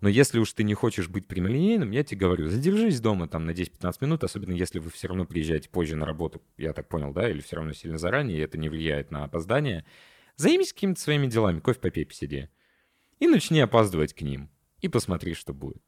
[0.00, 3.50] Но если уж ты не хочешь быть прямолинейным, я тебе говорю, задержись дома там на
[3.50, 7.28] 10-15 минут, особенно если вы все равно приезжаете позже на работу, я так понял, да,
[7.28, 9.84] или все равно сильно заранее, и это не влияет на опоздание.
[10.36, 12.48] Займись какими-то своими делами, кофе попей, посиди.
[13.18, 14.50] И начни опаздывать к ним.
[14.84, 15.82] И посмотри, что будет.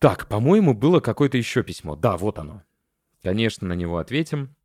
[0.00, 1.94] Так, по-моему, было какое-то еще письмо.
[1.94, 2.64] Да, вот оно.
[3.22, 4.56] Конечно, на него ответим.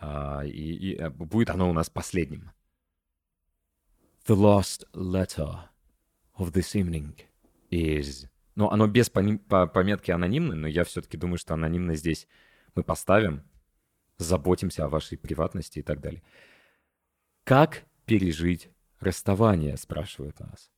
[0.00, 2.52] А, и, и а, будет оно у нас последним.
[4.26, 5.68] The last letter
[6.38, 7.20] of this evening
[7.70, 8.30] is...
[8.54, 12.26] Ну, оно без по, по, пометки анонимно, но я все-таки думаю, что анонимно здесь
[12.74, 13.42] мы поставим.
[14.16, 16.22] Заботимся о вашей приватности и так далее.
[17.44, 18.70] Как пережить
[19.02, 20.70] расставание, спрашивают нас.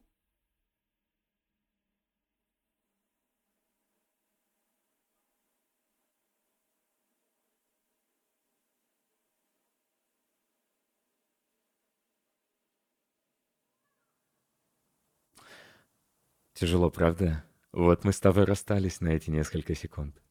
[16.54, 17.44] Тяжело, правда?
[17.72, 20.22] Вот мы с тобой расстались на эти несколько секунд.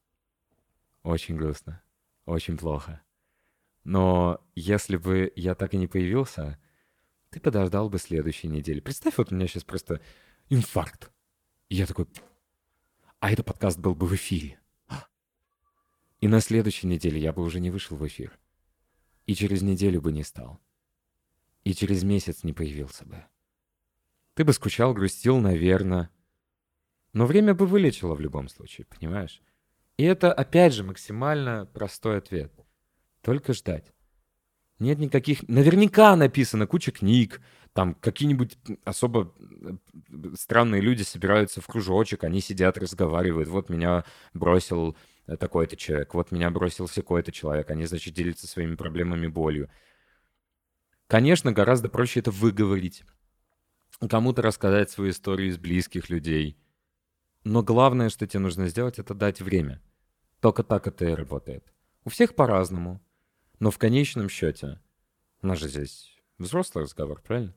[1.02, 1.82] Очень грустно.
[2.24, 3.02] Очень плохо.
[3.84, 6.58] Но если бы я так и не появился,
[7.34, 8.78] ты подождал бы следующей недели.
[8.78, 10.00] Представь, вот у меня сейчас просто
[10.50, 11.10] инфаркт.
[11.68, 12.06] И я такой...
[13.18, 14.60] А этот подкаст был бы в эфире.
[16.20, 18.38] И на следующей неделе я бы уже не вышел в эфир.
[19.26, 20.60] И через неделю бы не стал.
[21.64, 23.24] И через месяц не появился бы.
[24.34, 26.10] Ты бы скучал, грустил, наверное.
[27.14, 29.42] Но время бы вылечило в любом случае, понимаешь?
[29.96, 32.52] И это, опять же, максимально простой ответ.
[33.22, 33.92] Только ждать.
[34.78, 35.46] Нет никаких...
[35.48, 37.40] Наверняка написано куча книг,
[37.72, 39.72] там какие-нибудь особо э,
[40.38, 43.48] странные люди собираются в кружочек, они сидят, разговаривают.
[43.48, 47.70] Вот меня бросил э, такой-то человек, вот меня бросил такой-то человек.
[47.70, 49.70] Они, значит, делятся своими проблемами, болью.
[51.06, 53.04] Конечно, гораздо проще это выговорить
[54.08, 56.58] кому-то рассказать свою историю из близких людей.
[57.44, 59.82] Но главное, что тебе нужно сделать, это дать время.
[60.40, 61.64] Только так это и работает.
[62.04, 63.00] У всех по-разному.
[63.58, 64.80] Но в конечном счете,
[65.42, 67.54] у нас же здесь взрослый разговор, правильно?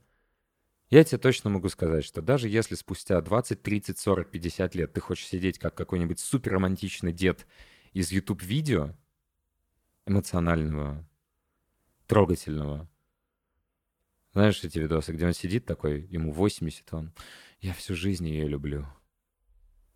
[0.89, 5.01] Я тебе точно могу сказать, что даже если спустя 20, 30, 40, 50 лет ты
[5.01, 7.45] хочешь сидеть как какой-нибудь суперромантичный дед
[7.91, 8.95] из YouTube-видео,
[10.05, 11.05] эмоционального,
[12.05, 12.89] трогательного,
[14.37, 17.11] знаешь эти видосы, где он сидит такой, ему 80, он...
[17.59, 18.85] Я всю жизнь ее люблю.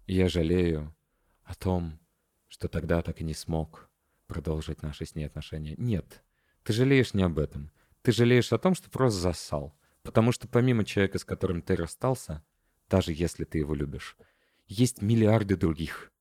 [0.08, 0.96] И я жалею
[1.44, 2.00] о том,
[2.48, 3.91] что тогда так и не смог
[4.32, 5.76] продолжить наши с ней отношения.
[5.78, 6.24] Нет,
[6.64, 7.70] ты жалеешь не об этом.
[8.02, 9.76] Ты жалеешь о том, что просто засал.
[10.04, 12.42] Потому что помимо человека, с которым ты расстался,
[12.90, 14.16] даже если ты его любишь,
[14.68, 16.14] есть миллиарды других.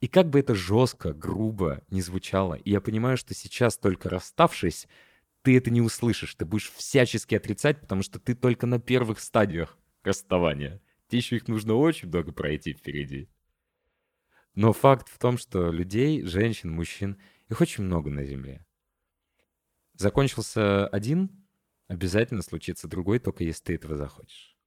[0.00, 4.88] И как бы это жестко, грубо не звучало, и я понимаю, что сейчас, только расставшись,
[5.42, 9.76] ты это не услышишь, ты будешь всячески отрицать, потому что ты только на первых стадиях
[10.02, 10.80] расставания.
[11.08, 13.28] Тебе еще их нужно очень много пройти впереди.
[14.60, 17.16] Но факт в том, что людей, женщин, мужчин,
[17.48, 18.66] их очень много на Земле.
[19.94, 21.46] Закончился один,
[21.86, 24.58] обязательно случится другой, только если ты этого захочешь.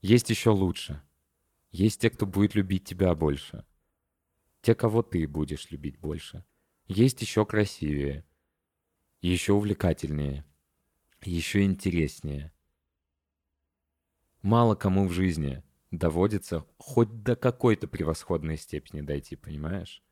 [0.00, 1.00] Есть еще лучше.
[1.70, 3.64] Есть те, кто будет любить тебя больше.
[4.60, 6.44] Те, кого ты будешь любить больше.
[6.88, 8.26] Есть еще красивее,
[9.20, 10.44] еще увлекательнее,
[11.22, 12.52] еще интереснее.
[14.42, 20.02] Мало кому в жизни доводится хоть до какой-то превосходной степени дойти, понимаешь?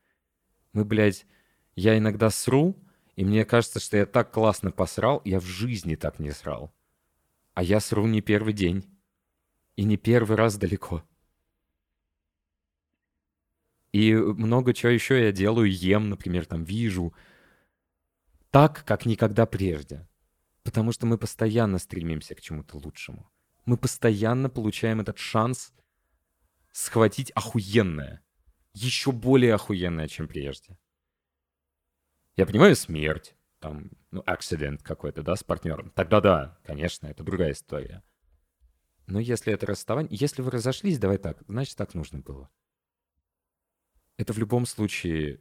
[0.73, 1.27] Мы, блядь,
[1.75, 2.77] я иногда сру,
[3.17, 6.73] и мне кажется, что я так классно посрал, я в жизни так не срал.
[7.55, 8.85] А я сру не первый день.
[9.77, 11.05] И не первый раз далеко.
[13.93, 17.15] И много чего еще я делаю, ем, например, там вижу.
[18.51, 20.07] Так, как никогда прежде.
[20.63, 23.31] Потому что мы постоянно стремимся к чему-то лучшему.
[23.67, 25.75] Мы постоянно получаем этот шанс
[26.73, 28.25] схватить охуенное.
[28.73, 30.79] Еще более охуенное, чем прежде.
[32.37, 35.91] Я понимаю смерть, там, ну, акцидент какой-то, да, с партнером.
[35.91, 38.03] Тогда да, конечно, это другая история.
[39.07, 40.17] Но если это расставание...
[40.17, 42.51] Если вы разошлись, давай так, значит, так нужно было
[44.17, 45.41] это в любом случае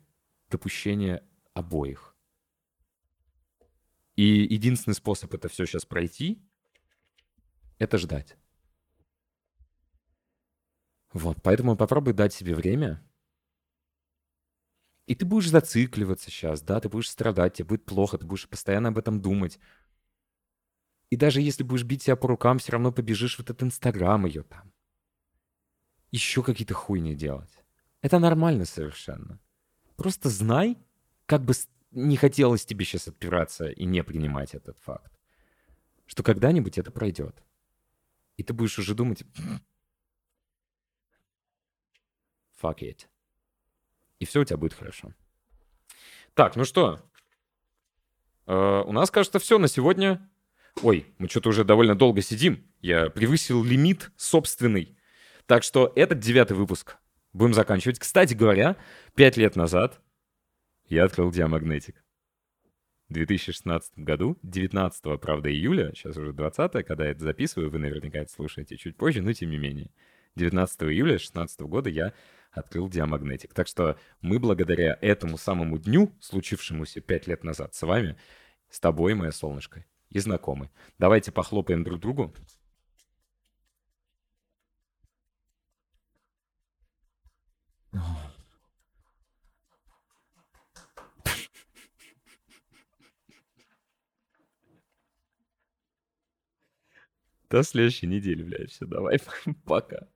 [0.49, 1.23] допущение
[1.53, 2.15] обоих.
[4.15, 6.41] И единственный способ это все сейчас пройти,
[7.77, 8.37] это ждать.
[11.13, 13.01] Вот, поэтому попробуй дать себе время.
[15.07, 18.89] И ты будешь зацикливаться сейчас, да, ты будешь страдать, тебе будет плохо, ты будешь постоянно
[18.89, 19.59] об этом думать.
[21.09, 24.43] И даже если будешь бить себя по рукам, все равно побежишь в этот Инстаграм ее
[24.43, 24.73] там.
[26.11, 27.63] Еще какие-то хуйни делать.
[28.01, 29.39] Это нормально совершенно.
[29.95, 30.77] Просто знай,
[31.25, 31.53] как бы
[31.91, 35.17] не хотелось тебе сейчас отпираться и не принимать этот факт,
[36.05, 37.41] что когда-нибудь это пройдет.
[38.37, 39.23] И ты будешь уже думать,
[42.61, 43.07] fuck it.
[44.19, 45.13] И все у тебя будет хорошо.
[46.33, 47.01] Так, ну что?
[48.45, 50.29] Э, у нас, кажется, все на сегодня.
[50.81, 52.69] Ой, мы что-то уже довольно долго сидим.
[52.81, 54.97] Я превысил лимит собственный.
[55.45, 56.97] Так что этот девятый выпуск
[57.33, 57.99] будем заканчивать.
[57.99, 58.75] Кстати говоря,
[59.15, 60.01] пять лет назад
[60.87, 62.04] я открыл Диамагнетик.
[63.09, 68.19] В 2016 году, 19 правда, июля, сейчас уже 20 когда я это записываю, вы наверняка
[68.19, 69.91] это слушаете чуть позже, но тем не менее.
[70.35, 72.13] 19 июля 2016 года я
[72.51, 73.53] открыл Диамагнетик.
[73.53, 78.17] Так что мы благодаря этому самому дню, случившемуся 5 лет назад с вами,
[78.69, 80.71] с тобой, моя солнышко, и знакомы.
[80.97, 82.33] Давайте похлопаем друг другу.
[97.49, 98.71] До следующей недели, блядь.
[98.71, 99.19] Все, давай,
[99.65, 100.07] пока.